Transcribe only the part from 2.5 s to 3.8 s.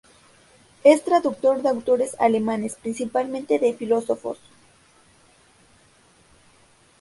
principalmente de